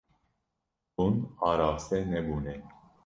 Hûn 0.95 1.15
araste 1.49 1.99
nebûne. 2.11 2.55